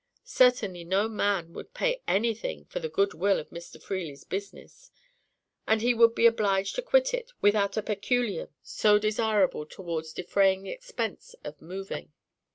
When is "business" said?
4.23-4.89